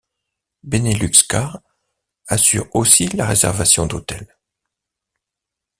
Beneluxcar 0.63 1.61
assure 2.25 2.67
aussi 2.73 3.07
la 3.09 3.27
réservation 3.27 3.85
d'hôtels. 3.85 4.35